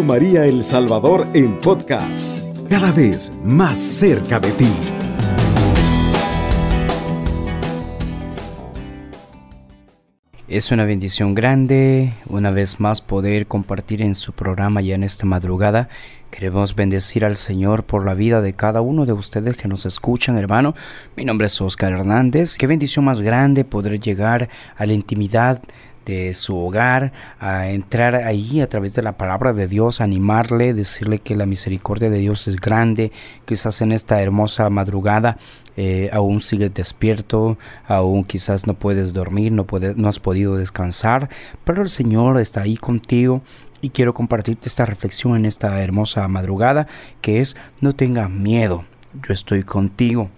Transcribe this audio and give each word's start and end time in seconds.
María 0.00 0.46
El 0.46 0.64
Salvador 0.64 1.28
en 1.34 1.60
podcast, 1.60 2.38
cada 2.68 2.90
vez 2.92 3.30
más 3.44 3.78
cerca 3.78 4.40
de 4.40 4.50
ti. 4.52 4.68
Es 10.48 10.70
una 10.70 10.84
bendición 10.84 11.34
grande 11.34 12.12
una 12.26 12.50
vez 12.50 12.80
más 12.80 13.00
poder 13.00 13.46
compartir 13.46 14.02
en 14.02 14.14
su 14.14 14.32
programa 14.32 14.80
ya 14.80 14.94
en 14.94 15.04
esta 15.04 15.26
madrugada. 15.26 15.88
Queremos 16.30 16.74
bendecir 16.74 17.24
al 17.24 17.36
Señor 17.36 17.84
por 17.84 18.04
la 18.04 18.14
vida 18.14 18.40
de 18.40 18.54
cada 18.54 18.80
uno 18.80 19.06
de 19.06 19.12
ustedes 19.12 19.56
que 19.56 19.68
nos 19.68 19.86
escuchan, 19.86 20.36
hermano. 20.36 20.74
Mi 21.16 21.24
nombre 21.24 21.46
es 21.46 21.60
Oscar 21.60 21.92
Hernández. 21.92 22.56
Qué 22.56 22.66
bendición 22.66 23.04
más 23.04 23.20
grande 23.20 23.64
poder 23.64 24.00
llegar 24.00 24.48
a 24.76 24.86
la 24.86 24.92
intimidad 24.94 25.62
de 26.06 26.34
su 26.34 26.56
hogar, 26.56 27.12
a 27.38 27.68
entrar 27.70 28.14
ahí 28.14 28.60
a 28.60 28.68
través 28.68 28.94
de 28.94 29.02
la 29.02 29.16
palabra 29.16 29.52
de 29.52 29.68
Dios, 29.68 30.00
animarle, 30.00 30.74
decirle 30.74 31.18
que 31.18 31.36
la 31.36 31.46
misericordia 31.46 32.10
de 32.10 32.18
Dios 32.18 32.48
es 32.48 32.56
grande, 32.56 33.12
quizás 33.44 33.80
en 33.80 33.92
esta 33.92 34.20
hermosa 34.22 34.68
madrugada 34.70 35.38
eh, 35.76 36.10
aún 36.12 36.42
sigues 36.42 36.74
despierto, 36.74 37.58
aún 37.86 38.24
quizás 38.24 38.66
no 38.66 38.74
puedes 38.74 39.12
dormir, 39.12 39.52
no, 39.52 39.64
puedes, 39.64 39.96
no 39.96 40.08
has 40.08 40.18
podido 40.18 40.56
descansar, 40.56 41.30
pero 41.64 41.82
el 41.82 41.88
Señor 41.88 42.38
está 42.38 42.62
ahí 42.62 42.76
contigo 42.76 43.42
y 43.80 43.90
quiero 43.90 44.12
compartirte 44.12 44.68
esta 44.68 44.86
reflexión 44.86 45.36
en 45.36 45.46
esta 45.46 45.82
hermosa 45.82 46.26
madrugada 46.28 46.86
que 47.20 47.40
es 47.40 47.56
no 47.80 47.94
tengas 47.94 48.30
miedo, 48.30 48.84
yo 49.26 49.32
estoy 49.32 49.62
contigo. 49.62 50.30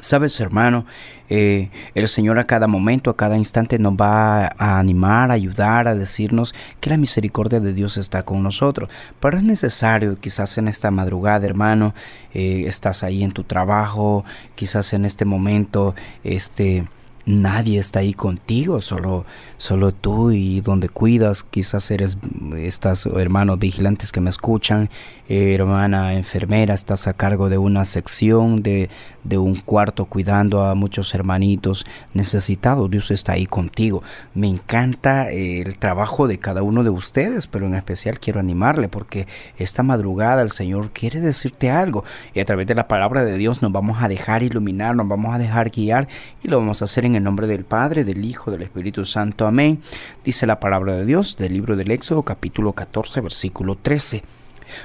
Sabes, 0.00 0.38
hermano, 0.40 0.84
eh, 1.30 1.70
el 1.94 2.08
Señor 2.08 2.38
a 2.38 2.44
cada 2.44 2.66
momento, 2.66 3.10
a 3.10 3.16
cada 3.16 3.36
instante 3.36 3.78
nos 3.78 3.94
va 3.94 4.46
a 4.58 4.78
animar, 4.78 5.30
a 5.30 5.34
ayudar, 5.34 5.86
a 5.86 5.94
decirnos 5.94 6.54
que 6.80 6.90
la 6.90 6.96
misericordia 6.96 7.60
de 7.60 7.72
Dios 7.72 7.96
está 7.96 8.24
con 8.24 8.42
nosotros. 8.42 8.90
Pero 9.20 9.38
es 9.38 9.44
necesario, 9.44 10.16
quizás 10.16 10.58
en 10.58 10.68
esta 10.68 10.90
madrugada, 10.90 11.46
hermano, 11.46 11.94
eh, 12.32 12.64
estás 12.66 13.04
ahí 13.04 13.22
en 13.22 13.32
tu 13.32 13.44
trabajo, 13.44 14.24
quizás 14.54 14.92
en 14.92 15.04
este 15.04 15.24
momento, 15.24 15.94
este 16.24 16.84
nadie 17.26 17.78
está 17.78 18.00
ahí 18.00 18.14
contigo, 18.14 18.80
solo, 18.80 19.24
solo 19.56 19.92
tú 19.92 20.30
y 20.30 20.60
donde 20.60 20.88
cuidas, 20.88 21.42
quizás 21.42 21.90
eres, 21.90 22.16
estás 22.56 23.06
hermanos 23.06 23.58
vigilantes 23.58 24.12
que 24.12 24.20
me 24.20 24.30
escuchan, 24.30 24.90
hermana 25.28 26.14
enfermera, 26.14 26.74
estás 26.74 27.06
a 27.06 27.14
cargo 27.14 27.48
de 27.48 27.58
una 27.58 27.84
sección, 27.84 28.62
de, 28.62 28.90
de 29.22 29.38
un 29.38 29.56
cuarto 29.56 30.04
cuidando 30.04 30.64
a 30.64 30.74
muchos 30.74 31.14
hermanitos 31.14 31.86
necesitados, 32.12 32.90
Dios 32.90 33.10
está 33.10 33.32
ahí 33.32 33.46
contigo. 33.46 34.02
Me 34.34 34.48
encanta 34.48 35.30
eh, 35.30 35.62
el 35.62 35.78
trabajo 35.78 36.28
de 36.28 36.38
cada 36.38 36.62
uno 36.62 36.84
de 36.84 36.90
ustedes, 36.90 37.46
pero 37.46 37.66
en 37.66 37.74
especial 37.74 38.20
quiero 38.20 38.40
animarle 38.40 38.88
porque 38.88 39.26
esta 39.58 39.82
madrugada 39.82 40.42
el 40.42 40.50
Señor 40.50 40.90
quiere 40.90 41.20
decirte 41.20 41.70
algo 41.70 42.04
y 42.34 42.40
a 42.40 42.44
través 42.44 42.66
de 42.66 42.74
la 42.74 42.88
palabra 42.88 43.24
de 43.24 43.38
Dios 43.38 43.62
nos 43.62 43.72
vamos 43.72 44.02
a 44.02 44.08
dejar 44.08 44.42
iluminar, 44.42 44.94
nos 44.94 45.08
vamos 45.08 45.34
a 45.34 45.38
dejar 45.38 45.70
guiar 45.70 46.08
y 46.42 46.48
lo 46.48 46.58
vamos 46.58 46.82
a 46.82 46.84
hacer 46.84 47.04
en 47.04 47.13
en 47.14 47.24
nombre 47.24 47.46
del 47.46 47.64
Padre, 47.64 48.04
del 48.04 48.24
Hijo, 48.24 48.50
del 48.50 48.62
Espíritu 48.62 49.04
Santo. 49.04 49.46
Amén. 49.46 49.80
Dice 50.24 50.46
la 50.46 50.60
palabra 50.60 50.96
de 50.96 51.04
Dios 51.04 51.36
del 51.36 51.52
libro 51.52 51.76
del 51.76 51.90
Éxodo 51.90 52.22
capítulo 52.22 52.72
14 52.72 53.20
versículo 53.20 53.76
13. 53.76 54.22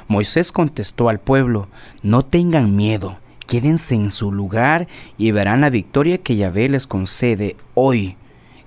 Moisés 0.08 0.52
contestó 0.52 1.09
al 1.09 1.19
pueblo, 1.19 1.67
no 2.03 2.23
tengan 2.23 2.75
miedo, 2.75 3.17
quédense 3.47 3.95
en 3.95 4.11
su 4.11 4.31
lugar 4.31 4.88
y 5.17 5.31
verán 5.31 5.61
la 5.61 5.69
victoria 5.69 6.17
que 6.17 6.35
Yahvé 6.35 6.69
les 6.69 6.88
concede 6.88 7.55
hoy. 7.73 8.17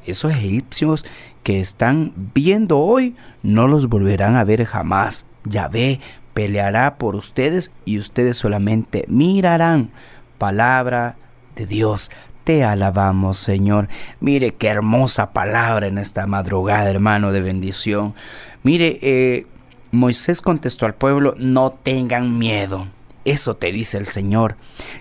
Esos 0.06 0.32
egipcios 0.32 1.04
que 1.42 1.60
están 1.60 2.12
viendo 2.34 2.78
hoy 2.78 3.14
no 3.42 3.68
los 3.68 3.88
volverán 3.88 4.36
a 4.36 4.44
ver 4.44 4.64
jamás. 4.64 5.26
Yahvé 5.44 6.00
peleará 6.34 6.96
por 6.96 7.14
ustedes 7.14 7.70
y 7.84 7.98
ustedes 7.98 8.36
solamente 8.36 9.04
mirarán. 9.08 9.90
Palabra 10.38 11.16
de 11.54 11.66
Dios. 11.66 12.10
Te 12.44 12.64
alabamos, 12.64 13.38
Señor. 13.38 13.88
Mire 14.20 14.52
qué 14.52 14.68
hermosa 14.68 15.32
palabra 15.32 15.86
en 15.86 15.98
esta 15.98 16.26
madrugada, 16.26 16.90
hermano, 16.90 17.32
de 17.32 17.40
bendición. 17.40 18.14
Mire, 18.62 18.98
eh, 19.02 19.46
Moisés 19.92 20.42
contestó 20.42 20.86
al 20.86 20.94
pueblo, 20.94 21.34
no 21.38 21.70
tengan 21.70 22.38
miedo. 22.38 22.88
Eso 23.24 23.56
te 23.56 23.72
dice 23.72 23.98
el 23.98 24.06
Señor. 24.06 24.56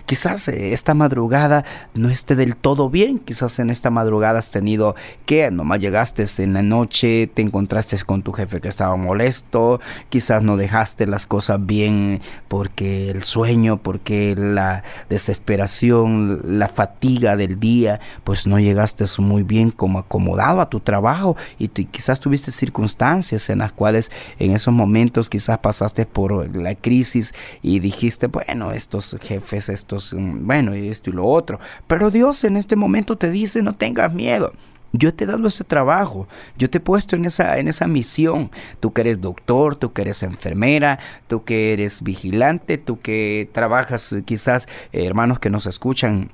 Quizás 0.06 0.48
eh, 0.48 0.72
esta 0.72 0.94
madrugada 0.94 1.64
no 1.94 2.08
esté 2.08 2.36
del 2.36 2.56
todo 2.56 2.88
bien. 2.88 3.18
Quizás 3.18 3.58
en 3.58 3.70
esta 3.70 3.90
madrugada 3.90 4.38
has 4.38 4.50
tenido 4.50 4.94
que 5.26 5.50
nomás 5.50 5.80
llegaste 5.80 6.24
en 6.38 6.52
la 6.54 6.62
noche, 6.62 7.26
te 7.26 7.42
encontraste 7.42 7.98
con 8.04 8.22
tu 8.22 8.32
jefe 8.32 8.60
que 8.60 8.68
estaba 8.68 8.96
molesto. 8.96 9.80
Quizás 10.08 10.42
no 10.42 10.56
dejaste 10.56 11.06
las 11.06 11.26
cosas 11.26 11.64
bien 11.64 12.20
porque 12.48 13.10
el 13.10 13.22
sueño, 13.24 13.82
porque 13.82 14.34
la 14.36 14.84
desesperación, 15.08 16.58
la 16.58 16.68
fatiga 16.68 17.36
del 17.36 17.58
día, 17.58 18.00
pues 18.24 18.46
no 18.46 18.58
llegaste 18.58 19.04
muy 19.18 19.42
bien 19.42 19.70
como 19.70 19.98
acomodado 19.98 20.60
a 20.60 20.70
tu 20.70 20.80
trabajo 20.80 21.36
y 21.58 21.68
quizás 21.68 22.20
tuviste 22.20 22.52
circunstancias 22.52 23.50
en 23.50 23.58
las 23.58 23.72
cuales 23.72 24.10
en 24.38 24.52
esos 24.52 24.72
momentos 24.72 25.28
quizás 25.28 25.58
pasaste 25.58 26.06
por 26.06 26.54
la 26.56 26.74
crisis 26.74 27.34
y 27.62 27.80
dijiste 27.80 28.11
bueno, 28.30 28.72
estos 28.72 29.16
jefes, 29.20 29.68
estos, 29.68 30.12
mm, 30.12 30.46
bueno, 30.46 30.76
y 30.76 30.88
esto 30.88 31.10
y 31.10 31.12
lo 31.12 31.26
otro. 31.26 31.58
Pero 31.86 32.10
Dios 32.10 32.44
en 32.44 32.56
este 32.56 32.76
momento 32.76 33.16
te 33.16 33.30
dice, 33.30 33.62
no 33.62 33.74
tengas 33.74 34.12
miedo. 34.12 34.52
Yo 34.94 35.14
te 35.14 35.24
he 35.24 35.26
dado 35.26 35.48
ese 35.48 35.64
trabajo, 35.64 36.28
yo 36.58 36.68
te 36.68 36.76
he 36.76 36.80
puesto 36.80 37.16
en 37.16 37.24
esa, 37.24 37.58
en 37.58 37.66
esa 37.66 37.86
misión. 37.86 38.50
Tú 38.78 38.92
que 38.92 39.00
eres 39.00 39.22
doctor, 39.22 39.74
tú 39.76 39.92
que 39.94 40.02
eres 40.02 40.22
enfermera, 40.22 40.98
tú 41.28 41.44
que 41.44 41.72
eres 41.72 42.02
vigilante, 42.02 42.76
tú 42.76 43.00
que 43.00 43.48
trabajas, 43.52 44.14
quizás 44.26 44.68
hermanos 44.92 45.38
que 45.38 45.48
nos 45.48 45.66
escuchan 45.66 46.30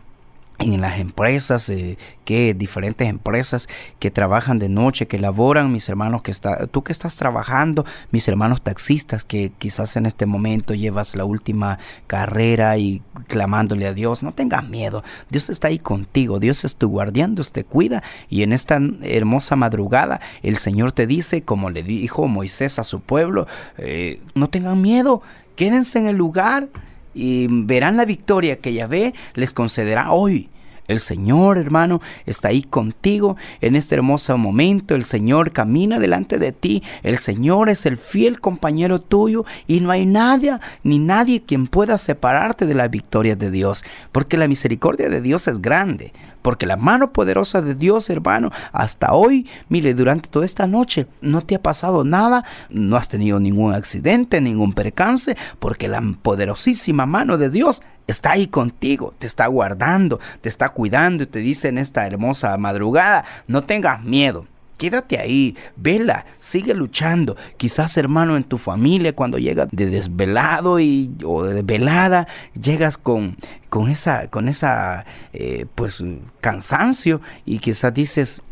en 0.59 0.81
las 0.81 0.99
empresas, 0.99 1.69
eh, 1.69 1.99
que 2.25 2.53
diferentes 2.53 3.09
empresas 3.09 3.69
que 4.01 4.11
trabajan 4.11 4.59
de 4.59 4.69
noche, 4.69 5.07
que 5.07 5.19
laboran, 5.19 5.73
mis 5.73 5.89
hermanos 5.89 6.23
que 6.23 6.33
está, 6.33 6.67
tú 6.67 6.83
que 6.83 6.93
estás 6.93 7.17
trabajando, 7.17 7.85
mis 8.11 8.27
hermanos 8.27 8.63
taxistas 8.63 9.25
que 9.25 9.53
quizás 9.57 9.97
en 9.97 10.07
este 10.07 10.27
momento 10.27 10.75
llevas 10.75 11.15
la 11.15 11.25
última 11.25 11.79
carrera 12.09 12.77
y 12.77 13.03
clamándole 13.29 13.87
a 13.87 13.95
Dios, 13.95 14.23
no 14.23 14.33
tengas 14.33 14.69
miedo, 14.69 15.05
Dios 15.31 15.49
está 15.49 15.69
ahí 15.69 15.79
contigo, 15.79 16.41
Dios 16.41 16.65
es 16.65 16.75
tu 16.75 16.89
guardián, 16.89 17.37
Dios 17.37 17.53
te 17.53 17.65
cuida 17.65 18.03
y 18.29 18.43
en 18.43 18.53
esta 18.53 18.81
hermosa 19.03 19.55
madrugada 19.55 20.21
el 20.43 20.57
Señor 20.57 20.91
te 20.91 21.07
dice, 21.07 21.43
como 21.43 21.71
le 21.71 21.85
dijo 21.85 22.27
Moisés 22.27 22.81
a 22.81 22.85
su 22.85 23.01
pueblo, 23.01 23.47
eh, 23.77 24.21
no 24.35 24.49
tengan 24.49 24.83
miedo, 24.83 25.23
quédense 25.55 26.01
en 26.01 26.09
el 26.09 26.17
lugar 26.17 26.69
y 27.15 27.47
verán 27.49 27.97
la 27.97 28.05
victoria 28.05 28.59
que 28.59 28.73
Yahvé 28.73 29.15
les 29.35 29.53
concederá 29.53 30.13
hoy. 30.13 30.49
El 30.89 31.01
Señor, 31.01 31.59
hermano, 31.59 32.01
está 32.25 32.49
ahí 32.49 32.63
contigo 32.63 33.37
en 33.61 33.77
este 33.77 33.95
hermoso 33.95 34.39
momento. 34.39 34.95
El 34.95 35.05
Señor 35.05 35.53
camina 35.53 35.99
delante 35.99 36.39
de 36.39 36.53
ti. 36.53 36.83
El 37.03 37.19
Señor 37.19 37.69
es 37.69 37.85
el 37.85 37.99
fiel 37.99 38.41
compañero 38.41 38.99
tuyo 38.99 39.45
y 39.67 39.81
no 39.81 39.91
hay 39.91 40.07
nadie 40.07 40.59
ni 40.83 40.99
nadie 40.99 41.43
quien 41.43 41.67
pueda 41.67 41.99
separarte 41.99 42.65
de 42.65 42.75
la 42.75 42.89
victoria 42.89 43.37
de 43.37 43.51
Dios. 43.51 43.85
Porque 44.13 44.39
la 44.39 44.49
misericordia 44.49 45.11
de 45.11 45.21
Dios 45.21 45.47
es 45.47 45.61
grande. 45.61 46.15
Porque 46.41 46.65
la 46.65 46.79
mano 46.79 47.13
poderosa 47.13 47.61
de 47.61 47.75
Dios, 47.75 48.09
hermano, 48.09 48.51
hasta 48.73 49.13
hoy, 49.13 49.47
mire, 49.69 49.93
durante 49.93 50.31
toda 50.31 50.47
esta 50.47 50.67
noche 50.67 51.07
no 51.21 51.43
te 51.43 51.57
ha 51.57 51.63
pasado 51.63 52.03
nada. 52.03 52.45
No 52.71 52.97
has 52.97 53.11
tenido 53.11 53.39
ningún 53.41 53.75
accidente, 53.75 54.41
ningún 54.41 54.73
percance. 54.73 55.37
Porque 55.59 55.87
la 55.87 56.01
poderosísima 56.23 57.05
mano 57.05 57.37
de 57.37 57.51
Dios 57.51 57.83
está 58.09 58.33
ahí 58.33 58.49
contigo, 58.49 59.15
te 59.19 59.27
está 59.29 59.47
guardando, 59.47 60.19
te 60.41 60.49
está 60.49 60.71
cuidando 60.71 61.23
y 61.23 61.27
te 61.27 61.39
dice 61.39 61.69
en 61.69 61.79
esta 61.79 62.07
hermosa 62.07 62.57
madrugada, 62.57 63.25
no 63.47 63.63
tengas 63.63 64.03
miedo. 64.03 64.47
Quédate 64.79 65.19
ahí, 65.19 65.57
vela, 65.75 66.25
sigue 66.39 66.73
luchando. 66.73 67.37
Quizás, 67.57 67.97
hermano, 67.97 68.37
en 68.37 68.45
tu 68.45 68.59
familia, 68.59 69.13
cuando 69.13 69.37
llegas 69.37 69.67
de 69.73 69.87
desvelado 69.87 70.79
y, 70.79 71.11
o 71.25 71.43
de 71.43 71.63
velada, 71.63 72.29
llegas 72.55 72.97
con, 72.97 73.37
con 73.71 73.89
esa, 73.89 74.29
con 74.29 74.49
esa 74.49 75.05
eh, 75.33 75.67
pues, 75.75 76.05
cansancio 76.41 77.21
y 77.45 77.59
quizás 77.59 77.93
dices, 77.93 78.43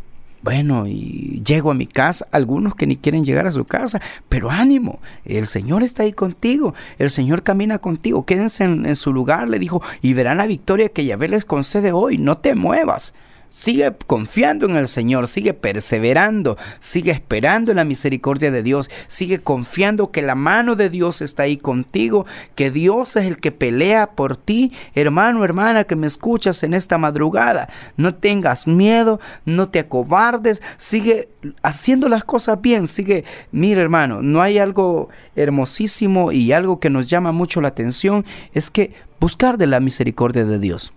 bueno, 0.47 0.87
y 0.87 1.43
llego 1.45 1.73
a 1.73 1.75
mi 1.75 1.89
casa, 1.89 2.29
algunos 2.31 2.77
que 2.77 2.87
ni 2.87 2.97
quieren 2.97 3.25
llegar 3.25 3.49
a 3.49 3.51
su 3.51 3.65
casa, 3.65 4.01
pero 4.29 4.49
ánimo, 4.49 5.01
el 5.25 5.49
Señor 5.49 5.83
está 5.83 6.05
ahí 6.05 6.13
contigo, 6.13 6.73
el 7.01 7.11
Señor 7.11 7.43
camina 7.43 7.81
contigo, 7.81 8.25
quédense 8.25 8.63
en, 8.63 8.95
su 8.95 9.13
lugar, 9.13 9.51
le 9.51 9.59
dijo, 9.59 9.83
y 10.03 10.13
verán 10.13 10.37
la 10.37 10.47
victoria 10.47 10.89
que 10.89 11.05
Yahvé 11.05 11.31
les 11.31 11.45
concede 11.45 11.91
hoy, 11.91 12.19
no 12.19 12.39
te 12.39 12.55
muevas. 12.55 13.13
Sigue 13.49 13.95
confiando 14.07 14.67
en 14.67 14.77
el 14.77 14.89
Señor, 14.89 15.29
sigue 15.29 15.55
perseverando, 15.55 16.57
sigue 16.81 17.13
esperando 17.13 17.71
en 17.71 17.77
la 17.77 17.85
misericordia 17.85 18.51
de 18.51 18.63
Dios, 18.63 18.91
sigue 19.07 19.41
confiando 19.41 20.11
que 20.11 20.23
la 20.23 20.35
mano 20.35 20.77
de 20.77 20.91
Dios 20.91 21.23
está 21.23 21.45
ahí 21.45 21.57
contigo, 21.57 22.27
que 22.55 22.71
Dios 22.71 23.17
es 23.17 23.25
el 23.25 23.39
que 23.39 23.53
pelea 23.53 24.09
por 24.09 24.37
ti, 24.37 24.73
hermano, 24.95 25.45
hermana, 25.45 25.85
que 25.85 25.97
me 25.97 26.07
escuchas 26.07 26.63
en 26.63 26.75
esta 26.75 26.99
madrugada. 26.99 27.69
No 27.97 28.15
tengas 28.15 28.67
miedo, 28.67 29.21
no 29.45 29.69
te 29.69 29.79
acobardes, 29.79 30.63
sigue 30.77 31.29
haciendo 31.63 32.09
las 32.09 32.25
cosas 32.25 32.61
bien, 32.61 32.87
sigue, 32.87 33.25
mira 33.53 33.81
hermano, 33.81 34.23
no 34.23 34.43
hay 34.43 34.59
algo 34.59 35.09
hermosísimo 35.35 36.33
y 36.33 36.53
algo 36.53 36.81
que 36.81 36.91
nos 36.91 37.07
llama 37.07 37.33
mucho 37.33 37.61
la 37.61 37.69
atención, 37.69 38.25
es 38.53 38.71
que 38.71 38.93
buscar 39.21 39.59
de 39.59 39.67
la 39.67 39.81
misericordia 39.81 40.45
de 40.45 40.59
Dios. 40.59 40.93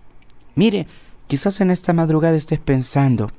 Mire, 0.54 0.86
Quizás 1.30 1.60
en 1.60 1.70
esta 1.70 1.92
madrugada 1.92 2.36
estés 2.36 2.58
pensando, 2.58 3.30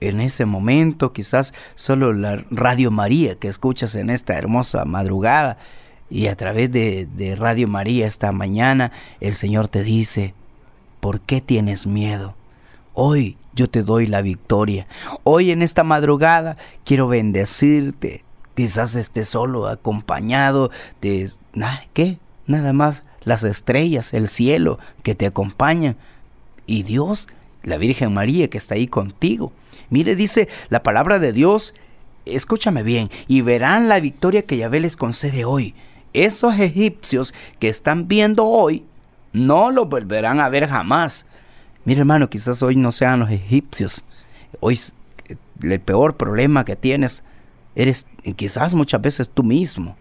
en 0.00 0.18
ese 0.18 0.46
momento, 0.46 1.12
quizás 1.12 1.54
solo 1.76 2.12
la 2.12 2.44
Radio 2.50 2.90
María 2.90 3.36
que 3.36 3.46
escuchas 3.46 3.94
en 3.94 4.10
esta 4.10 4.36
hermosa 4.36 4.84
madrugada 4.84 5.58
y 6.10 6.26
a 6.26 6.34
través 6.34 6.72
de, 6.72 7.06
de, 7.06 7.36
Radio 7.36 7.68
María 7.68 8.08
esta 8.08 8.32
mañana, 8.32 8.90
el 9.20 9.34
Señor 9.34 9.68
te 9.68 9.84
dice, 9.84 10.34
¿por 10.98 11.20
qué 11.20 11.40
tienes 11.40 11.86
miedo? 11.86 12.34
Hoy 12.94 13.38
yo 13.54 13.70
te 13.70 13.84
doy 13.84 14.08
la 14.08 14.20
victoria. 14.20 14.88
Hoy 15.22 15.52
en 15.52 15.62
esta 15.62 15.84
madrugada 15.84 16.56
quiero 16.84 17.06
bendecirte. 17.06 18.24
Quizás 18.56 18.96
estés 18.96 19.28
solo, 19.28 19.68
acompañado 19.68 20.72
de... 21.00 21.30
¿Qué? 21.92 22.18
Nada 22.48 22.72
más 22.72 23.04
las 23.22 23.44
estrellas, 23.44 24.12
el 24.14 24.26
cielo 24.26 24.80
que 25.04 25.14
te 25.14 25.26
acompañan 25.26 25.96
y 26.66 26.82
Dios, 26.82 27.28
la 27.62 27.78
Virgen 27.78 28.12
María 28.14 28.48
que 28.48 28.58
está 28.58 28.74
ahí 28.74 28.86
contigo. 28.86 29.52
Mire, 29.90 30.16
dice 30.16 30.48
la 30.68 30.82
palabra 30.82 31.18
de 31.18 31.32
Dios, 31.32 31.74
escúchame 32.24 32.82
bien, 32.82 33.08
y 33.28 33.40
verán 33.40 33.88
la 33.88 34.00
victoria 34.00 34.42
que 34.42 34.56
Yahvé 34.56 34.80
les 34.80 34.96
concede 34.96 35.44
hoy. 35.44 35.74
Esos 36.12 36.58
egipcios 36.58 37.34
que 37.58 37.68
están 37.68 38.08
viendo 38.08 38.46
hoy, 38.46 38.84
no 39.32 39.70
lo 39.70 39.86
volverán 39.86 40.40
a 40.40 40.48
ver 40.48 40.66
jamás. 40.66 41.26
Mire 41.84 42.00
hermano, 42.00 42.30
quizás 42.30 42.62
hoy 42.62 42.76
no 42.76 42.90
sean 42.90 43.20
los 43.20 43.30
egipcios. 43.30 44.02
Hoy 44.60 44.78
el 45.62 45.80
peor 45.80 46.16
problema 46.16 46.64
que 46.64 46.76
tienes 46.76 47.22
eres 47.74 48.06
quizás 48.36 48.74
muchas 48.74 49.00
veces 49.02 49.28
tú 49.28 49.42
mismo 49.42 49.96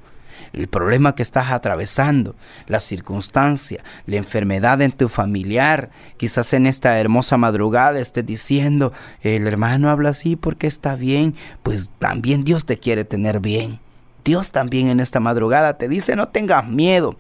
el 0.56 0.68
problema 0.68 1.16
que 1.16 1.24
estás 1.24 1.52
atravesando, 1.52 2.36
la 2.68 2.80
circunstancia, 2.80 3.84
la 4.06 4.16
enfermedad 4.16 4.82
en 4.82 4.92
tu 4.92 5.10
familiar. 5.10 5.90
Quizás 6.18 6.54
en 6.54 6.66
esta 6.66 6.98
hermosa 7.00 7.38
madrugada 7.38 8.00
estés 8.00 8.26
diciendo, 8.26 8.94
el 9.22 9.48
hermano 9.48 9.90
habla 9.90 10.10
así 10.10 10.36
porque 10.36 10.68
está 10.68 10.96
bien, 10.96 11.36
pues 11.62 11.92
también 12.00 12.44
Dios 12.44 12.66
te 12.66 12.78
quiere 12.78 13.04
tener 13.04 13.42
bien. 13.42 13.80
Dios 14.24 14.52
también 14.52 14.88
en 14.88 15.00
esta 15.00 15.20
madrugada 15.20 15.78
te 15.78 15.90
dice, 15.90 16.16
no 16.16 16.30
tengas 16.30 16.68
miedo. 16.68 17.18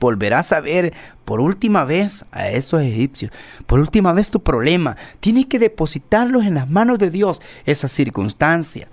Volverás 0.00 0.50
a 0.52 0.60
ver 0.60 0.94
por 1.26 1.40
última 1.40 1.84
vez 1.84 2.24
a 2.32 2.48
esos 2.48 2.80
egipcios, 2.80 3.30
por 3.66 3.78
última 3.78 4.14
vez 4.14 4.30
tu 4.30 4.42
problema. 4.42 4.96
Tienes 5.20 5.46
que 5.46 5.58
depositarlos 5.58 6.46
en 6.46 6.54
las 6.54 6.70
manos 6.70 6.98
de 6.98 7.10
Dios, 7.10 7.42
esa 7.66 7.88
circunstancia. 7.88 8.88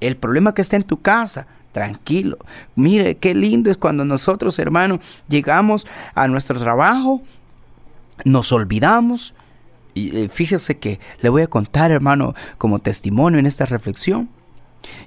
El 0.00 0.16
problema 0.16 0.52
que 0.52 0.62
está 0.62 0.74
en 0.74 0.82
tu 0.82 1.00
casa, 1.00 1.46
tranquilo. 1.72 2.38
Mire, 2.76 3.16
qué 3.16 3.34
lindo 3.34 3.70
es 3.70 3.76
cuando 3.76 4.04
nosotros, 4.04 4.58
hermanos, 4.58 5.00
llegamos 5.28 5.86
a 6.14 6.28
nuestro 6.28 6.58
trabajo, 6.58 7.22
nos 8.24 8.52
olvidamos. 8.52 9.34
Y 9.94 10.16
eh, 10.16 10.28
fíjese 10.28 10.78
que 10.78 11.00
le 11.20 11.28
voy 11.28 11.42
a 11.42 11.46
contar, 11.48 11.90
hermano, 11.90 12.34
como 12.58 12.78
testimonio 12.78 13.38
en 13.38 13.46
esta 13.46 13.66
reflexión. 13.66 14.28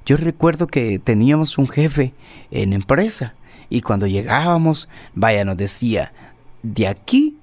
Yo 0.06 0.18
recuerdo 0.18 0.68
que 0.68 1.00
teníamos 1.00 1.58
un 1.58 1.68
jefe 1.68 2.14
en 2.52 2.74
empresa 2.74 3.34
y 3.70 3.82
cuando 3.82 4.08
llegábamos, 4.08 4.88
vaya, 5.14 5.44
nos 5.44 5.58
decía, 5.58 6.14
de 6.64 6.88
aquí 6.88 7.35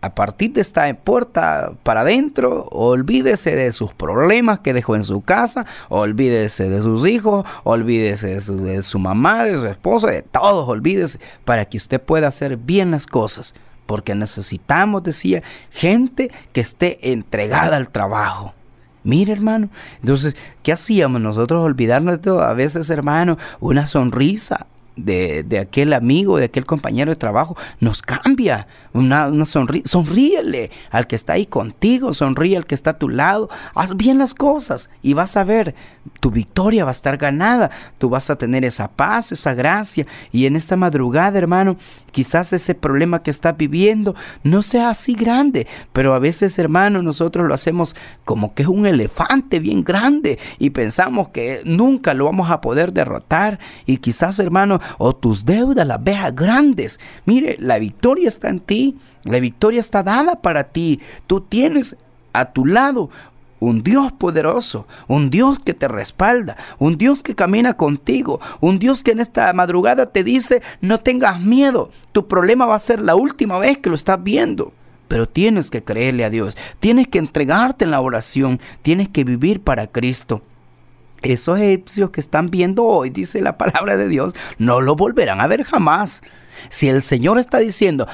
a 0.00 0.14
partir 0.14 0.52
de 0.52 0.60
esta 0.60 0.92
puerta 0.94 1.72
para 1.82 2.02
adentro, 2.02 2.68
olvídese 2.70 3.56
de 3.56 3.72
sus 3.72 3.92
problemas 3.92 4.60
que 4.60 4.72
dejó 4.72 4.94
en 4.94 5.04
su 5.04 5.22
casa, 5.22 5.66
olvídese 5.88 6.68
de 6.68 6.82
sus 6.82 7.06
hijos, 7.06 7.44
olvídese 7.64 8.40
de 8.40 8.82
su, 8.82 8.98
mamá, 8.98 9.44
de 9.44 9.58
su 9.58 9.66
esposa, 9.66 10.08
de 10.08 10.22
todos, 10.22 10.68
olvídese, 10.68 11.18
para 11.44 11.64
que 11.64 11.78
usted 11.78 12.00
pueda 12.00 12.28
hacer 12.28 12.56
bien 12.56 12.92
las 12.92 13.06
cosas. 13.06 13.54
Porque 13.86 14.14
necesitamos, 14.14 15.02
decía, 15.02 15.42
gente 15.70 16.30
que 16.52 16.60
esté 16.60 17.12
entregada 17.12 17.76
al 17.76 17.88
trabajo. 17.88 18.54
Mire, 19.02 19.32
hermano. 19.32 19.70
Entonces, 20.00 20.36
¿qué 20.62 20.72
hacíamos 20.72 21.20
nosotros 21.20 21.64
olvidarnos 21.64 22.16
de 22.16 22.18
todo? 22.18 22.42
A 22.42 22.52
veces, 22.52 22.90
hermano, 22.90 23.38
una 23.60 23.86
sonrisa, 23.86 24.66
de, 24.98 25.58
aquel 25.60 25.92
amigo, 25.92 26.38
de 26.38 26.46
aquel 26.46 26.66
compañero 26.66 27.10
de 27.10 27.16
trabajo, 27.16 27.56
nos 27.80 28.02
cambia. 28.02 28.66
Una, 28.92 29.28
una 29.28 29.44
sonríele 29.44 30.70
al 30.90 31.06
que 31.06 31.16
está 31.16 31.34
ahí 31.34 31.46
contigo, 31.46 32.14
sonríe 32.14 32.56
al 32.56 32.66
que 32.66 32.74
está 32.74 32.90
a 32.90 32.98
tu 32.98 33.08
lado. 33.08 33.48
Haz 33.74 33.96
bien 33.96 34.18
las 34.18 34.34
cosas 34.34 34.90
y 35.02 35.14
vas 35.14 35.36
a 35.36 35.44
ver, 35.44 35.74
tu 36.20 36.30
victoria 36.30 36.84
va 36.84 36.90
a 36.90 36.92
estar 36.92 37.16
ganada. 37.16 37.70
Tú 37.98 38.08
vas 38.08 38.30
a 38.30 38.36
tener 38.36 38.64
esa 38.64 38.88
paz, 38.88 39.32
esa 39.32 39.54
gracia. 39.54 40.06
Y 40.32 40.46
en 40.46 40.56
esta 40.56 40.76
madrugada, 40.76 41.38
hermano, 41.38 41.76
quizás 42.10 42.52
ese 42.52 42.74
problema 42.74 43.22
que 43.22 43.30
estás 43.30 43.56
viviendo 43.56 44.14
no 44.42 44.62
sea 44.62 44.90
así 44.90 45.14
grande, 45.14 45.66
pero 45.92 46.14
a 46.14 46.18
veces, 46.18 46.58
hermano, 46.58 47.02
nosotros 47.02 47.46
lo 47.46 47.54
hacemos 47.54 47.94
como 48.24 48.54
que 48.54 48.62
es 48.62 48.68
un 48.68 48.86
elefante 48.86 49.60
bien 49.60 49.84
grande 49.84 50.38
y 50.58 50.70
pensamos 50.70 51.28
que 51.28 51.62
nunca 51.64 52.14
lo 52.14 52.24
vamos 52.24 52.50
a 52.50 52.60
poder 52.60 52.92
derrotar. 52.92 53.58
Y 53.86 53.98
quizás, 53.98 54.38
hermano, 54.38 54.80
o 54.96 55.14
tus 55.14 55.44
deudas 55.44 55.86
las 55.86 56.02
veas 56.02 56.34
grandes. 56.34 56.98
Mire, 57.26 57.56
la 57.60 57.78
victoria 57.78 58.28
está 58.28 58.48
en 58.48 58.60
ti, 58.60 58.96
la 59.24 59.40
victoria 59.40 59.80
está 59.80 60.02
dada 60.02 60.40
para 60.40 60.64
ti. 60.64 61.00
Tú 61.26 61.40
tienes 61.42 61.96
a 62.32 62.46
tu 62.46 62.64
lado 62.64 63.10
un 63.60 63.82
Dios 63.82 64.12
poderoso, 64.12 64.86
un 65.06 65.30
Dios 65.30 65.58
que 65.60 65.74
te 65.74 65.88
respalda, 65.88 66.56
un 66.78 66.96
Dios 66.96 67.22
que 67.22 67.34
camina 67.34 67.74
contigo, 67.74 68.40
un 68.60 68.78
Dios 68.78 69.02
que 69.02 69.12
en 69.12 69.20
esta 69.20 69.52
madrugada 69.52 70.06
te 70.06 70.24
dice, 70.24 70.62
no 70.80 71.00
tengas 71.00 71.40
miedo, 71.40 71.90
tu 72.12 72.28
problema 72.28 72.66
va 72.66 72.76
a 72.76 72.80
ser 72.80 73.00
la 73.00 73.16
última 73.16 73.58
vez 73.58 73.78
que 73.78 73.90
lo 73.90 73.96
estás 73.96 74.22
viendo. 74.22 74.72
Pero 75.08 75.26
tienes 75.26 75.70
que 75.70 75.82
creerle 75.82 76.24
a 76.24 76.30
Dios, 76.30 76.56
tienes 76.80 77.08
que 77.08 77.18
entregarte 77.18 77.84
en 77.84 77.90
la 77.90 78.00
oración, 78.00 78.60
tienes 78.82 79.08
que 79.08 79.24
vivir 79.24 79.60
para 79.60 79.86
Cristo. 79.86 80.42
Esos 81.22 81.58
egipcios 81.58 82.10
que 82.10 82.20
están 82.20 82.48
viendo 82.48 82.84
hoy, 82.84 83.10
dice 83.10 83.40
la 83.40 83.58
palabra 83.58 83.96
de 83.96 84.08
Dios, 84.08 84.34
no 84.58 84.80
lo 84.80 84.94
volverán 84.94 85.40
a 85.40 85.46
ver 85.46 85.64
jamás. 85.64 86.22
Si 86.68 86.88
el 86.88 87.02
Señor 87.02 87.38
está 87.38 87.58
diciendo, 87.58 88.06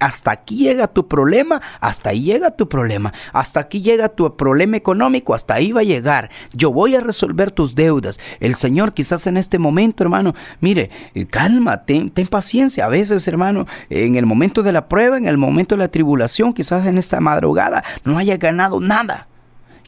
hasta 0.00 0.32
aquí 0.32 0.56
llega 0.56 0.88
tu 0.88 1.08
problema, 1.08 1.62
hasta 1.80 2.10
ahí 2.10 2.22
llega 2.22 2.50
tu 2.50 2.68
problema, 2.68 3.12
hasta 3.32 3.60
aquí 3.60 3.80
llega 3.80 4.08
tu 4.08 4.36
problema 4.36 4.76
económico, 4.76 5.34
hasta 5.34 5.54
ahí 5.54 5.72
va 5.72 5.80
a 5.80 5.84
llegar. 5.84 6.30
Yo 6.52 6.72
voy 6.72 6.94
a 6.94 7.00
resolver 7.00 7.50
tus 7.50 7.74
deudas. 7.74 8.18
El 8.40 8.54
Señor 8.54 8.92
quizás 8.92 9.26
en 9.26 9.36
este 9.36 9.58
momento, 9.58 10.02
hermano, 10.02 10.34
mire, 10.60 10.90
eh, 11.14 11.26
calma, 11.26 11.84
ten, 11.84 12.10
ten 12.10 12.26
paciencia. 12.26 12.86
A 12.86 12.88
veces, 12.88 13.26
hermano, 13.28 13.66
en 13.88 14.16
el 14.16 14.26
momento 14.26 14.62
de 14.62 14.72
la 14.72 14.88
prueba, 14.88 15.16
en 15.16 15.26
el 15.26 15.38
momento 15.38 15.74
de 15.74 15.80
la 15.80 15.88
tribulación, 15.88 16.52
quizás 16.52 16.86
en 16.86 16.98
esta 16.98 17.20
madrugada, 17.20 17.82
no 18.04 18.18
haya 18.18 18.36
ganado 18.36 18.80
nada. 18.80 19.28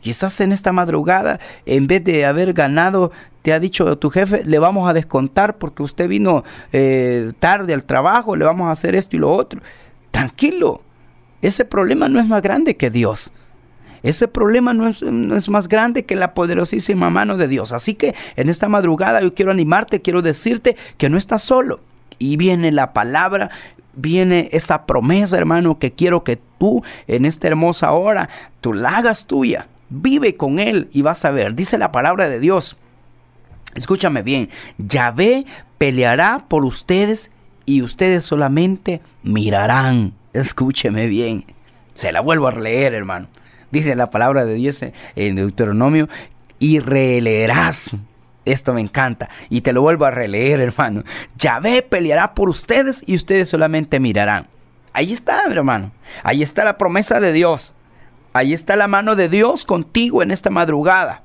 Quizás 0.07 0.41
en 0.41 0.53
esta 0.53 0.71
madrugada, 0.71 1.41
en 1.65 1.89
vez 1.89 2.05
de 2.05 2.27
haber 2.27 2.53
ganado, 2.53 3.11
te 3.43 3.53
ha 3.53 3.59
dicho 3.59 3.99
tu 3.99 4.09
jefe, 4.09 4.45
le 4.45 4.61
vamos 4.61 4.89
a 4.89 4.93
descontar 4.93 5.59
porque 5.59 5.83
usted 5.83 6.09
vino 6.09 6.45
eh, 6.73 7.33
tarde 7.41 7.75
al 7.75 7.83
trabajo, 7.83 8.37
le 8.37 8.45
vamos 8.45 8.69
a 8.69 8.71
hacer 8.71 8.95
esto 8.95 9.17
y 9.17 9.19
lo 9.19 9.33
otro. 9.33 9.61
Tranquilo, 10.13 10.81
ese 11.43 11.65
problema 11.65 12.09
no 12.09 12.21
es 12.21 12.27
más 12.29 12.41
grande 12.41 12.77
que 12.77 12.89
Dios. 12.89 13.33
Ese 14.05 14.29
problema 14.29 14.73
no 14.75 14.87
es, 14.87 15.03
no 15.03 15.35
es, 15.35 15.49
más 15.49 15.67
grande 15.67 16.05
que 16.05 16.15
la 16.15 16.35
poderosísima 16.35 17.11
mano 17.11 17.37
de 17.37 17.49
Dios. 17.49 17.73
Así 17.73 17.95
que 17.95 18.15
en 18.37 18.49
esta 18.49 18.69
madrugada 18.69 19.21
yo 19.23 19.35
quiero 19.35 19.51
animarte, 19.51 20.03
quiero 20.03 20.23
decirte 20.23 20.77
que 20.99 21.11
no 21.11 21.19
estás 21.19 21.43
solo. 21.43 21.81
Y 22.21 22.37
viene 22.37 22.71
la 22.71 22.93
palabra, 22.93 23.51
viene 23.93 24.51
esa 24.53 24.87
promesa, 24.87 25.37
hermano, 25.37 25.81
que 25.81 25.95
quiero 25.95 26.23
que 26.23 26.39
tú 26.61 26.85
en 27.09 27.25
esta 27.25 27.49
hermosa 27.49 27.91
hora, 27.91 28.29
tú 28.61 28.73
la 28.73 28.99
hagas 28.99 29.27
tuya. 29.27 29.67
Vive 29.89 30.37
con 30.37 30.59
Él 30.59 30.89
y 30.93 31.03
vas 31.03 31.25
a 31.25 31.31
ver. 31.31 31.55
Dice 31.55 31.79
la 31.79 31.93
palabra 31.93 32.29
de 32.29 32.41
Dios. 32.41 32.77
Escúchame 33.75 34.23
bien. 34.23 34.49
Yahvé 34.79 35.45
peleará 35.79 36.47
por 36.49 36.65
ustedes 36.65 37.31
y 37.67 37.83
ustedes 37.83 38.25
solamente 38.25 39.03
mirarán. 39.23 40.15
Escúcheme 40.33 41.07
bien. 41.07 41.45
Se 41.95 42.13
la 42.13 42.21
vuelvo 42.21 42.49
a 42.49 42.53
leer, 42.53 42.95
hermano. 42.95 43.29
Dice 43.71 43.95
la 43.97 44.11
palabra 44.11 44.45
de 44.45 44.55
Dios 44.55 44.83
en 44.83 45.37
Deuteronomio. 45.37 46.09
Y 46.59 46.79
releerás. 46.81 47.97
Esto 48.47 48.73
me 48.73 48.81
encanta. 48.81 49.29
Y 49.51 49.61
te 49.61 49.73
lo 49.73 49.83
vuelvo 49.83 50.07
a 50.07 50.11
releer, 50.11 50.61
hermano. 50.61 51.03
Yahvé 51.37 51.83
peleará 51.83 52.35
por 52.35 52.49
ustedes 52.49 53.03
y 53.07 53.17
ustedes 53.17 53.49
solamente 53.49 54.01
mirarán. 54.01 54.47
Ahí 54.93 55.13
está, 55.13 55.45
hermano. 55.45 55.93
Ahí 56.23 56.43
está 56.43 56.65
la 56.65 56.79
promesa 56.79 57.21
de 57.21 57.33
Dios. 57.33 57.75
Ahí 58.37 58.53
está 58.53 58.77
la 58.77 58.87
mano 58.87 59.17
de 59.17 59.31
Dios 59.31 59.65
contigo 59.65 60.23
en 60.23 60.31
esta 60.31 60.51
madrugada. 60.51 61.23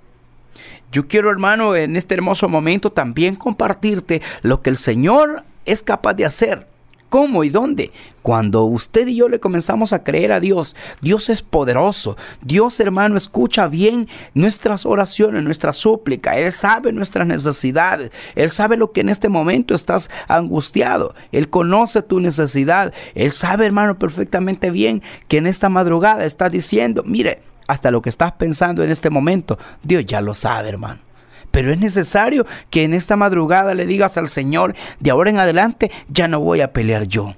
Yo 0.94 1.10
quiero, 1.10 1.30
hermano, 1.30 1.76
en 1.76 1.98
este 1.98 2.16
hermoso 2.16 2.48
momento 2.48 2.92
también 2.92 3.36
compartirte 3.36 4.22
lo 4.44 4.62
que 4.62 4.70
el 4.70 4.78
Señor 4.78 5.44
es 5.66 5.84
capaz 5.84 6.14
de 6.14 6.26
hacer. 6.26 6.71
¿Cómo 7.12 7.44
y 7.44 7.50
dónde? 7.50 7.92
Cuando 8.22 8.64
usted 8.64 9.06
y 9.06 9.18
yo 9.18 9.28
le 9.28 9.42
comenzamos 9.42 9.92
a 9.92 10.02
creer 10.02 10.32
a 10.32 10.40
Dios, 10.40 10.78
Dios 11.02 11.28
es 11.28 11.42
poderoso. 11.42 12.16
Dios, 12.42 12.80
hermano, 12.80 13.18
escucha 13.18 13.68
bien 13.68 14.08
nuestras 14.34 14.86
oraciones, 14.86 15.44
nuestra 15.44 15.74
súplica. 15.74 16.38
Él 16.38 16.54
sabe 16.54 16.94
nuestras 16.94 17.28
necesidades. 17.28 18.12
Él 18.36 18.50
sabe 18.50 18.78
lo 18.78 18.94
que 18.94 19.02
en 19.02 19.10
este 19.10 19.28
momento 19.28 19.76
estás 19.76 20.10
angustiado. 20.30 21.14
Él 21.34 21.50
conoce 21.50 22.02
tu 22.02 22.22
necesidad. 22.22 22.94
Él 23.14 23.34
sabe, 23.34 23.66
hermano, 23.66 24.00
perfectamente 24.00 24.72
bien 24.72 25.04
que 25.28 25.40
en 25.40 25.48
esta 25.48 25.68
madrugada 25.68 26.24
está 26.24 26.50
diciendo, 26.50 27.04
mire, 27.06 27.42
hasta 27.68 27.92
lo 27.92 28.02
que 28.02 28.10
estás 28.10 28.32
pensando 28.32 28.86
en 28.86 28.90
este 28.90 29.10
momento, 29.10 29.60
Dios 29.84 30.06
ya 30.06 30.22
lo 30.22 30.34
sabe, 30.34 30.70
hermano. 30.70 31.11
Pero 31.52 31.72
es 31.72 31.80
necesario 31.80 32.46
que 32.70 32.84
en 32.84 32.94
esta 32.94 33.16
madrugada 33.16 33.74
le 33.76 33.86
digas 33.86 34.18
al 34.18 34.28
Señor, 34.28 34.76
de 35.00 35.12
ahora 35.12 35.30
en 35.30 35.38
adelante 35.38 35.92
ya 36.10 36.28
no 36.28 36.40
voy 36.40 36.62
a 36.62 36.74
pelear 36.74 37.04
yo. 37.04 37.36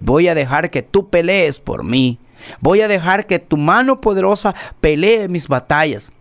Voy 0.00 0.28
a 0.28 0.34
dejar 0.34 0.70
que 0.70 0.82
tú 0.82 1.08
pelees 1.08 1.60
por 1.60 1.84
mí. 1.84 2.18
Voy 2.60 2.80
a 2.80 2.88
dejar 2.88 3.26
que 3.26 3.38
tu 3.38 3.56
mano 3.56 4.00
poderosa 4.00 4.54
pelee 4.80 5.28
mis 5.28 5.46
batallas. 5.46 6.12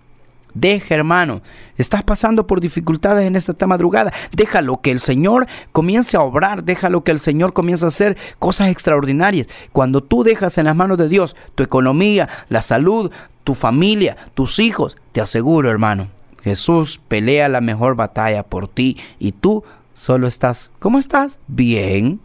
Deja, 0.53 0.95
hermano, 0.95 1.41
estás 1.77 2.03
pasando 2.03 2.45
por 2.45 2.59
dificultades 2.59 3.25
en 3.25 3.37
esta 3.37 3.67
madrugada. 3.67 4.11
Déjalo 4.33 4.81
que 4.81 4.91
el 4.91 4.99
Señor 4.99 5.47
comience 5.71 6.17
a 6.17 6.21
obrar. 6.21 6.63
Déjalo 6.63 7.03
que 7.03 7.11
el 7.11 7.19
Señor 7.19 7.53
comience 7.53 7.85
a 7.85 7.87
hacer 7.87 8.17
cosas 8.37 8.67
extraordinarias. 8.69 9.47
Cuando 9.71 10.03
tú 10.03 10.23
dejas 10.23 10.57
en 10.57 10.65
las 10.65 10.75
manos 10.75 10.97
de 10.97 11.07
Dios 11.07 11.35
tu 11.55 11.63
economía, 11.63 12.27
la 12.49 12.61
salud, 12.61 13.11
tu 13.45 13.55
familia, 13.55 14.17
tus 14.33 14.59
hijos, 14.59 14.97
te 15.13 15.21
aseguro, 15.21 15.71
hermano, 15.71 16.09
Jesús 16.43 17.01
pelea 17.07 17.49
la 17.49 17.61
mejor 17.61 17.95
batalla 17.95 18.43
por 18.43 18.67
ti 18.67 18.97
y 19.19 19.31
tú 19.31 19.63
solo 19.93 20.27
estás, 20.27 20.71
¿cómo 20.79 20.99
estás? 20.99 21.39
Bien. 21.47 22.19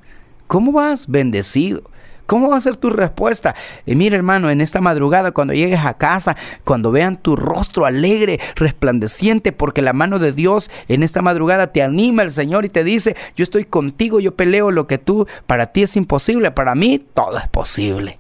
¿Cómo 0.46 0.72
vas? 0.72 1.08
Bendecido. 1.08 1.82
¿Cómo 2.26 2.48
va 2.48 2.56
a 2.56 2.60
ser 2.60 2.76
tu 2.76 2.90
respuesta? 2.90 3.54
Y 3.86 3.94
mira, 3.94 4.16
hermano, 4.16 4.50
en 4.50 4.60
esta 4.60 4.80
madrugada, 4.80 5.30
cuando 5.30 5.54
llegues 5.54 5.84
a 5.84 5.94
casa, 5.94 6.36
cuando 6.64 6.90
vean 6.90 7.16
tu 7.16 7.36
rostro 7.36 7.86
alegre, 7.86 8.40
resplandeciente, 8.56 9.52
porque 9.52 9.80
la 9.80 9.92
mano 9.92 10.18
de 10.18 10.32
Dios 10.32 10.70
en 10.88 11.04
esta 11.04 11.22
madrugada 11.22 11.68
te 11.68 11.84
anima 11.84 12.22
el 12.22 12.32
Señor 12.32 12.64
y 12.64 12.68
te 12.68 12.82
dice, 12.82 13.14
yo 13.36 13.44
estoy 13.44 13.64
contigo, 13.64 14.18
yo 14.18 14.34
peleo 14.34 14.72
lo 14.72 14.88
que 14.88 14.98
tú, 14.98 15.26
para 15.46 15.66
ti 15.66 15.84
es 15.84 15.96
imposible, 15.96 16.50
para 16.50 16.74
mí 16.74 16.98
todo 16.98 17.38
es 17.38 17.48
posible. 17.48 18.18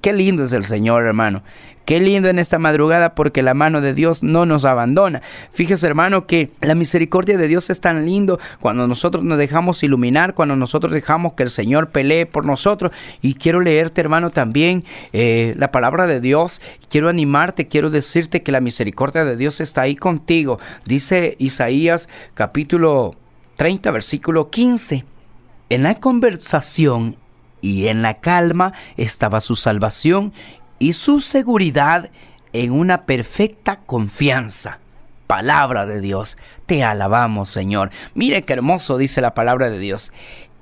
Qué 0.00 0.12
lindo 0.12 0.44
es 0.44 0.52
el 0.52 0.64
Señor, 0.64 1.04
hermano. 1.04 1.42
Qué 1.86 2.00
lindo 2.00 2.28
en 2.28 2.40
esta 2.40 2.58
madrugada 2.58 3.14
porque 3.14 3.42
la 3.42 3.54
mano 3.54 3.80
de 3.80 3.94
Dios 3.94 4.24
no 4.24 4.44
nos 4.44 4.64
abandona. 4.64 5.22
Fíjese, 5.52 5.86
hermano, 5.86 6.26
que 6.26 6.50
la 6.60 6.74
misericordia 6.74 7.38
de 7.38 7.46
Dios 7.46 7.70
es 7.70 7.80
tan 7.80 8.04
lindo 8.04 8.40
cuando 8.60 8.88
nosotros 8.88 9.22
nos 9.22 9.38
dejamos 9.38 9.84
iluminar, 9.84 10.34
cuando 10.34 10.56
nosotros 10.56 10.92
dejamos 10.92 11.34
que 11.34 11.44
el 11.44 11.50
Señor 11.50 11.90
pelee 11.90 12.26
por 12.26 12.44
nosotros. 12.44 12.92
Y 13.22 13.34
quiero 13.34 13.60
leerte, 13.60 14.00
hermano, 14.00 14.30
también 14.30 14.84
eh, 15.12 15.54
la 15.56 15.70
palabra 15.70 16.06
de 16.06 16.20
Dios. 16.20 16.60
Quiero 16.88 17.08
animarte, 17.08 17.68
quiero 17.68 17.90
decirte 17.90 18.42
que 18.42 18.50
la 18.50 18.60
misericordia 18.60 19.24
de 19.24 19.36
Dios 19.36 19.60
está 19.60 19.82
ahí 19.82 19.94
contigo. 19.94 20.58
Dice 20.86 21.36
Isaías 21.38 22.08
capítulo 22.34 23.14
30, 23.56 23.92
versículo 23.92 24.50
15. 24.50 25.04
En 25.68 25.82
la 25.84 25.94
conversación 26.00 27.16
y 27.66 27.88
en 27.88 28.00
la 28.00 28.14
calma 28.14 28.72
estaba 28.96 29.40
su 29.40 29.56
salvación 29.56 30.32
y 30.78 30.92
su 30.92 31.20
seguridad 31.20 32.10
en 32.52 32.70
una 32.70 33.06
perfecta 33.06 33.80
confianza. 33.80 34.78
Palabra 35.26 35.84
de 35.84 36.00
Dios, 36.00 36.38
te 36.66 36.84
alabamos 36.84 37.48
Señor. 37.48 37.90
Mire 38.14 38.42
qué 38.42 38.52
hermoso 38.52 38.98
dice 38.98 39.20
la 39.20 39.34
palabra 39.34 39.68
de 39.68 39.80
Dios. 39.80 40.12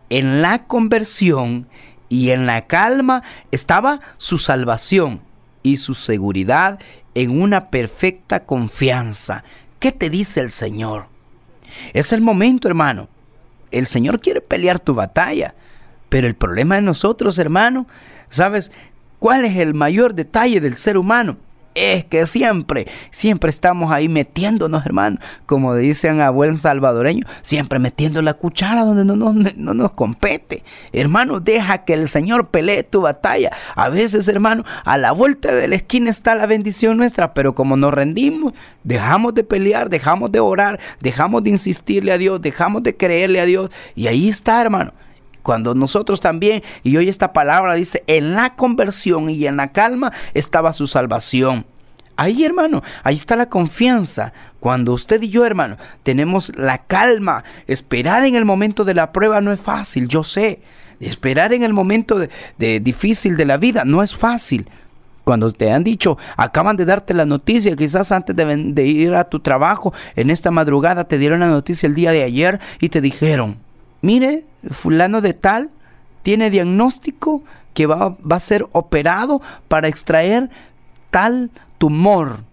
En 0.09 0.41
la 0.41 0.65
conversión 0.65 1.69
y 2.09 2.31
en 2.31 2.47
la 2.47 2.67
calma 2.67 3.23
estaba 3.51 4.01
su 4.17 4.39
salvación 4.39 5.21
y 5.63 5.77
su 5.77 5.93
seguridad 5.93 6.79
en 7.15 7.39
una 7.39 7.69
perfecta 7.69 8.47
confianza. 8.47 9.45
¿Qué 9.79 9.93
te 9.93 10.09
dice 10.09 10.41
el 10.41 10.49
Señor? 10.49 11.09
Es 11.93 12.15
el 12.15 12.23
momento, 12.23 12.67
hermano. 12.67 13.09
El 13.71 13.85
Señor 13.85 14.21
quiere 14.21 14.41
pelear 14.41 14.81
tu 14.81 14.95
batalla. 14.95 15.55
Pero 16.09 16.27
el 16.27 16.35
problema 16.35 16.77
de 16.77 16.83
nosotros, 16.83 17.39
hermano, 17.39 17.87
¿sabes 18.29 18.73
cuál 19.19 19.45
es 19.45 19.57
el 19.57 19.75
mayor 19.75 20.15
detalle 20.15 20.61
del 20.61 20.77
ser 20.77 20.97
humano? 20.97 21.37
es 21.75 22.05
que 22.05 22.27
siempre, 22.27 22.87
siempre 23.11 23.51
estamos 23.51 23.93
ahí 23.93 24.09
metiéndonos, 24.09 24.87
hermano, 24.87 25.19
como 25.47 25.75
dicen 25.75 26.21
a 26.21 26.31
buen 26.31 26.57
salvadoreño, 26.57 27.27
siempre 27.43 27.79
metiendo 27.79 28.23
la 28.23 28.35
cuchara 28.35 28.85
donde 28.85 29.05
no 29.05 29.17
nos, 29.17 29.57
no 29.57 29.75
nos 29.75 29.93
compete. 29.93 30.63
Hermano, 30.93 31.41
deja 31.41 31.85
que 31.85 31.95
el 31.95 32.09
Señor 32.09 32.49
pelee 32.49 32.85
tu 32.85 33.03
batalla. 33.03 33.53
A 33.75 33.89
veces, 33.89 34.29
hermano, 34.29 34.65
a 34.85 34.97
la 34.99 35.13
vuelta 35.13 35.55
de 35.55 35.69
la 35.69 35.75
esquina 35.75 36.11
está 36.11 36.35
la 36.35 36.47
bendición 36.47 36.97
nuestra, 36.97 37.35
pero 37.35 37.55
como 37.55 37.77
nos 37.77 37.93
rendimos, 37.93 38.55
dejamos 38.85 39.35
de 39.35 39.45
pelear, 39.45 39.91
dejamos 39.91 40.31
de 40.31 40.41
orar, 40.41 40.79
dejamos 41.01 41.43
de 41.43 41.51
insistirle 41.51 42.13
a 42.13 42.19
Dios, 42.19 42.41
dejamos 42.41 42.83
de 42.83 42.97
creerle 42.97 43.41
a 43.41 43.47
Dios, 43.47 43.71
y 43.95 44.07
ahí 44.07 44.29
está, 44.29 44.61
hermano. 44.61 44.93
Cuando 45.45 45.75
nosotros 45.75 46.23
también, 46.23 46.63
y 46.83 46.97
hoy 46.97 47.11
esta 47.11 47.35
palabra 47.35 47.75
dice, 47.75 48.03
en 48.07 48.35
la 48.35 48.57
conversión 48.57 49.29
y 49.29 49.47
en 49.47 49.59
la 49.59 49.73
calma 49.73 50.11
estaba 50.33 50.73
su 50.73 50.87
salvación. 50.87 51.67
Ahí, 52.17 52.45
hermano, 52.45 52.83
ahí 53.03 53.15
está 53.15 53.37
la 53.37 53.51
confianza. 53.51 54.33
Cuando 54.59 54.95
usted 54.95 55.21
y 55.21 55.29
yo, 55.29 55.45
hermano, 55.45 55.77
tenemos 56.03 56.51
la 56.57 56.79
calma, 56.79 57.45
esperar 57.67 58.25
en 58.25 58.37
el 58.37 58.47
momento 58.47 58.87
de 58.87 58.95
la 58.95 59.13
prueba 59.13 59.43
no 59.43 59.53
es 59.53 59.61
fácil, 59.61 60.09
yo 60.09 60.25
sé. 60.25 60.63
Esperar 60.99 61.53
en 61.53 61.63
el 61.63 61.75
momento 61.75 62.19
de, 62.57 62.81
difícil 62.81 63.37
de 63.37 63.45
la 63.45 63.59
vida 63.59 63.85
no 63.85 64.03
es 64.03 64.17
fácil. 64.17 64.71
Cuando 65.25 65.53
te 65.53 65.71
han 65.71 65.85
dicho, 65.85 66.17
acaban 66.39 66.79
de 66.79 66.87
darte 66.87 67.13
la 67.13 67.27
noticia, 67.27 67.77
quizás 67.77 68.13
antes 68.13 68.35
de, 68.35 68.45
de 68.47 68.87
ir 68.87 69.15
a 69.15 69.25
tu 69.25 69.41
trabajo, 69.41 69.93
en 70.17 70.31
esta 70.31 70.51
madrugada 70.51 71.05
te 71.05 71.19
dieron 71.19 71.41
la 71.41 71.49
noticia 71.49 71.87
el 71.87 71.95
día 71.95 72.13
de 72.13 72.23
ayer 72.23 72.61
y 72.81 72.89
te 72.89 73.03
dijeron, 73.03 73.64
mire, 74.05 74.45
fulano 74.71 75.21
de 75.23 75.33
tal 75.33 75.71
tiene 76.23 76.51
diagnóstico 76.51 77.43
que 77.73 77.87
va, 77.87 78.17
va 78.21 78.37
a 78.37 78.41
ser 78.41 78.67
operado 78.73 79.41
para 79.67 79.89
extraer 79.89 80.51
tal 81.11 81.51
tumor. 81.79 82.45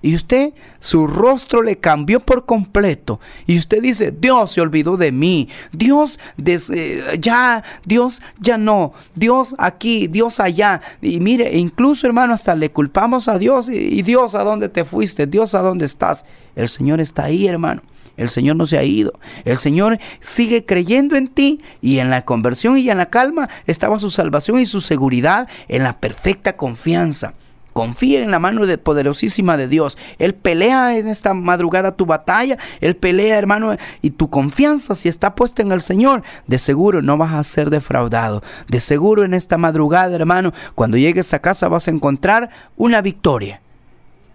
Y 0.00 0.14
usted, 0.14 0.52
su 0.80 1.06
rostro 1.06 1.62
le 1.62 1.76
cambió 1.76 2.20
por 2.20 2.44
completo. 2.44 3.20
Y 3.46 3.56
usted 3.56 3.80
dice, 3.80 4.12
Dios 4.12 4.52
se 4.52 4.60
olvidó 4.60 4.98
de 4.98 5.12
mí. 5.12 5.48
Dios 5.72 6.20
eh, 6.44 7.18
ya, 7.18 7.62
Dios 7.86 8.20
ya 8.38 8.58
no. 8.58 8.92
Dios 9.14 9.54
aquí, 9.58 10.06
Dios 10.06 10.40
allá. 10.40 10.82
Y 11.00 11.20
mire, 11.20 11.56
incluso 11.56 12.06
hermano, 12.06 12.34
hasta 12.34 12.54
le 12.54 12.70
culpamos 12.70 13.28
a 13.28 13.38
Dios. 13.38 13.70
y 13.70 14.02
Dios, 14.02 14.34
¿a 14.34 14.44
dónde 14.44 14.68
te 14.68 14.84
fuiste? 14.84 15.26
Dios, 15.26 15.54
¿a 15.54 15.60
dónde 15.60 15.86
estás? 15.86 16.26
El 16.54 16.68
Señor 16.68 17.00
está 17.00 17.24
ahí, 17.24 17.46
hermano. 17.46 17.82
El 18.16 18.28
Señor 18.28 18.56
no 18.56 18.66
se 18.66 18.78
ha 18.78 18.84
ido. 18.84 19.12
El 19.44 19.56
Señor 19.56 19.98
sigue 20.20 20.64
creyendo 20.64 21.16
en 21.16 21.28
ti 21.28 21.60
y 21.80 21.98
en 21.98 22.10
la 22.10 22.24
conversión 22.24 22.78
y 22.78 22.88
en 22.90 22.98
la 22.98 23.10
calma 23.10 23.48
estaba 23.66 23.98
su 23.98 24.10
salvación 24.10 24.60
y 24.60 24.66
su 24.66 24.80
seguridad 24.80 25.48
en 25.68 25.82
la 25.82 25.98
perfecta 25.98 26.56
confianza. 26.56 27.34
Confía 27.74 28.22
en 28.22 28.30
la 28.30 28.38
mano 28.38 28.66
de 28.66 28.78
poderosísima 28.78 29.56
de 29.56 29.66
Dios. 29.66 29.98
Él 30.20 30.32
pelea 30.32 30.96
en 30.96 31.08
esta 31.08 31.34
madrugada 31.34 31.96
tu 31.96 32.06
batalla. 32.06 32.56
Él 32.80 32.94
pelea, 32.94 33.36
hermano, 33.36 33.76
y 34.00 34.10
tu 34.10 34.30
confianza, 34.30 34.94
si 34.94 35.08
está 35.08 35.34
puesta 35.34 35.60
en 35.60 35.72
el 35.72 35.80
Señor, 35.80 36.22
de 36.46 36.60
seguro 36.60 37.02
no 37.02 37.16
vas 37.16 37.34
a 37.34 37.42
ser 37.42 37.70
defraudado. 37.70 38.44
De 38.68 38.78
seguro 38.78 39.24
en 39.24 39.34
esta 39.34 39.58
madrugada, 39.58 40.14
hermano, 40.14 40.52
cuando 40.76 40.96
llegues 40.96 41.34
a 41.34 41.40
casa 41.40 41.68
vas 41.68 41.88
a 41.88 41.90
encontrar 41.90 42.48
una 42.76 43.02
victoria. 43.02 43.60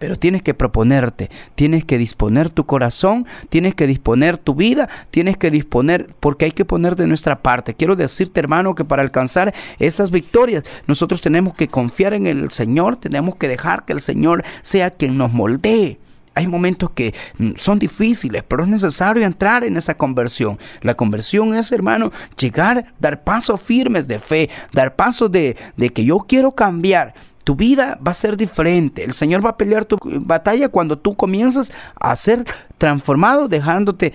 Pero 0.00 0.16
tienes 0.16 0.42
que 0.42 0.54
proponerte, 0.54 1.30
tienes 1.54 1.84
que 1.84 1.98
disponer 1.98 2.48
tu 2.48 2.64
corazón, 2.64 3.26
tienes 3.50 3.74
que 3.74 3.86
disponer 3.86 4.38
tu 4.38 4.54
vida, 4.54 4.88
tienes 5.10 5.36
que 5.36 5.50
disponer, 5.50 6.08
porque 6.20 6.46
hay 6.46 6.52
que 6.52 6.64
poner 6.64 6.96
de 6.96 7.06
nuestra 7.06 7.42
parte. 7.42 7.74
Quiero 7.74 7.96
decirte, 7.96 8.40
hermano, 8.40 8.74
que 8.74 8.86
para 8.86 9.02
alcanzar 9.02 9.54
esas 9.78 10.10
victorias, 10.10 10.64
nosotros 10.86 11.20
tenemos 11.20 11.52
que 11.52 11.68
confiar 11.68 12.14
en 12.14 12.26
el 12.26 12.50
Señor, 12.50 12.96
tenemos 12.96 13.36
que 13.36 13.46
dejar 13.46 13.84
que 13.84 13.92
el 13.92 14.00
Señor 14.00 14.42
sea 14.62 14.90
quien 14.90 15.18
nos 15.18 15.34
moldee. 15.34 16.00
Hay 16.34 16.46
momentos 16.46 16.90
que 16.90 17.12
mm, 17.36 17.50
son 17.56 17.78
difíciles, 17.78 18.42
pero 18.48 18.62
es 18.62 18.70
necesario 18.70 19.24
entrar 19.26 19.64
en 19.64 19.76
esa 19.76 19.94
conversión. 19.94 20.58
La 20.80 20.94
conversión 20.94 21.54
es, 21.54 21.72
hermano, 21.72 22.10
llegar, 22.38 22.94
dar 22.98 23.22
pasos 23.22 23.60
firmes 23.60 24.08
de 24.08 24.18
fe, 24.18 24.48
dar 24.72 24.96
pasos 24.96 25.30
de, 25.30 25.58
de 25.76 25.90
que 25.90 26.06
yo 26.06 26.20
quiero 26.26 26.52
cambiar 26.52 27.12
tu 27.44 27.56
vida 27.56 27.98
va 28.06 28.12
a 28.12 28.14
ser 28.14 28.36
diferente. 28.36 29.04
El 29.04 29.12
Señor 29.12 29.44
va 29.44 29.50
a 29.50 29.56
pelear 29.56 29.84
tu 29.84 29.98
batalla 30.20 30.68
cuando 30.68 30.98
tú 30.98 31.16
comienzas 31.16 31.72
a 31.98 32.14
ser 32.16 32.44
transformado, 32.78 33.48
dejándote 33.48 34.12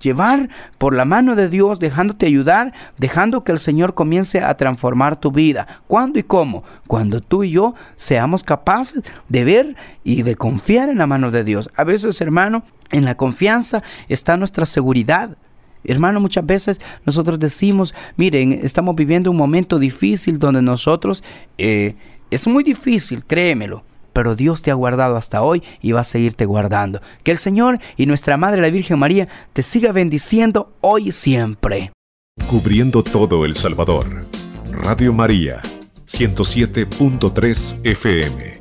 llevar 0.00 0.48
por 0.78 0.94
la 0.94 1.04
mano 1.04 1.34
de 1.34 1.48
Dios, 1.48 1.78
dejándote 1.78 2.26
ayudar, 2.26 2.72
dejando 2.96 3.44
que 3.44 3.52
el 3.52 3.58
Señor 3.58 3.94
comience 3.94 4.40
a 4.42 4.56
transformar 4.56 5.16
tu 5.16 5.30
vida. 5.30 5.82
¿Cuándo 5.86 6.18
y 6.18 6.22
cómo? 6.22 6.64
Cuando 6.86 7.20
tú 7.20 7.44
y 7.44 7.50
yo 7.50 7.74
seamos 7.96 8.42
capaces 8.42 9.02
de 9.28 9.44
ver 9.44 9.76
y 10.04 10.22
de 10.22 10.36
confiar 10.36 10.88
en 10.88 10.98
la 10.98 11.06
mano 11.06 11.30
de 11.30 11.44
Dios. 11.44 11.70
A 11.76 11.84
veces, 11.84 12.20
hermano, 12.20 12.62
en 12.90 13.04
la 13.04 13.16
confianza 13.16 13.82
está 14.08 14.36
nuestra 14.36 14.66
seguridad. 14.66 15.36
Hermano, 15.84 16.20
muchas 16.20 16.44
veces 16.44 16.80
nosotros 17.04 17.38
decimos, 17.38 17.94
miren, 18.16 18.52
estamos 18.62 18.94
viviendo 18.96 19.30
un 19.30 19.36
momento 19.36 19.78
difícil 19.78 20.38
donde 20.38 20.60
nosotros, 20.60 21.22
eh, 21.56 21.94
es 22.30 22.46
muy 22.46 22.64
difícil, 22.64 23.24
créemelo, 23.24 23.84
pero 24.12 24.36
Dios 24.36 24.62
te 24.62 24.70
ha 24.70 24.74
guardado 24.74 25.16
hasta 25.16 25.42
hoy 25.42 25.62
y 25.80 25.92
va 25.92 26.00
a 26.00 26.04
seguirte 26.04 26.44
guardando. 26.44 27.00
Que 27.22 27.30
el 27.30 27.38
Señor 27.38 27.78
y 27.96 28.06
nuestra 28.06 28.36
Madre 28.36 28.60
la 28.60 28.70
Virgen 28.70 28.98
María 28.98 29.28
te 29.52 29.62
siga 29.62 29.92
bendiciendo 29.92 30.74
hoy 30.80 31.08
y 31.08 31.12
siempre. 31.12 31.92
Cubriendo 32.48 33.02
todo 33.02 33.44
El 33.44 33.56
Salvador. 33.56 34.26
Radio 34.72 35.12
María, 35.12 35.60
107.3 36.06 37.80
FM. 37.84 38.57